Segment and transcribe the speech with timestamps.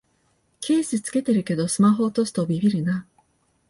[0.61, 3.05] ケース付けてるけどスマホ落とすとビビるな